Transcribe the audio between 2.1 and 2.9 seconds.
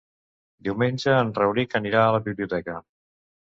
la biblioteca.